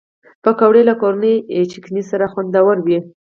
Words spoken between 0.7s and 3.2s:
له کورني چټن سره خوندورې وي